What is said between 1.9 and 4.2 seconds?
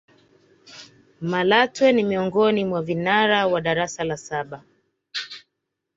ni miongoni mwa vinara wa darasa la